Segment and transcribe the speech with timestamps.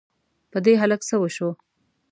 [0.51, 1.51] په دې هلک څه وشوو؟!